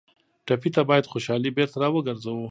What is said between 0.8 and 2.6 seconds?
باید خوشالي بېرته راوګرځوو.